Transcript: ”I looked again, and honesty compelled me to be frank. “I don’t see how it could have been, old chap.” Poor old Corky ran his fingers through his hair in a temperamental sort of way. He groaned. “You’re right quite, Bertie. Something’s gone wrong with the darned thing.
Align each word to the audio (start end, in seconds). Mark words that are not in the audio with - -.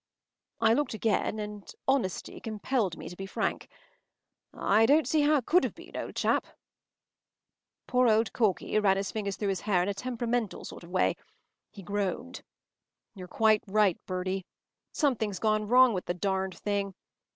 ”I 0.69 0.73
looked 0.73 0.95
again, 0.95 1.37
and 1.37 1.71
honesty 1.87 2.39
compelled 2.39 2.97
me 2.97 3.07
to 3.07 3.15
be 3.15 3.27
frank. 3.27 3.69
“I 4.51 4.87
don’t 4.87 5.05
see 5.05 5.21
how 5.21 5.35
it 5.37 5.45
could 5.45 5.63
have 5.63 5.75
been, 5.75 5.95
old 5.95 6.15
chap.” 6.15 6.47
Poor 7.85 8.07
old 8.07 8.33
Corky 8.33 8.79
ran 8.79 8.97
his 8.97 9.11
fingers 9.11 9.35
through 9.35 9.49
his 9.49 9.61
hair 9.61 9.83
in 9.83 9.89
a 9.89 9.93
temperamental 9.93 10.65
sort 10.65 10.83
of 10.83 10.89
way. 10.89 11.17
He 11.69 11.83
groaned. 11.83 12.41
“You’re 13.13 13.29
right 13.29 13.61
quite, 13.67 14.03
Bertie. 14.07 14.47
Something’s 14.91 15.37
gone 15.37 15.67
wrong 15.67 15.93
with 15.93 16.05
the 16.05 16.15
darned 16.15 16.57
thing. 16.57 16.95